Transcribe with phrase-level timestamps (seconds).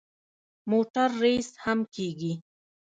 [0.69, 2.33] موټر ریس هم کېږي.